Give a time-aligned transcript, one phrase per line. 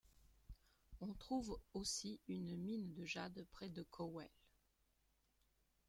[1.01, 4.31] On trouve aussi une mine de jade près de Cowell.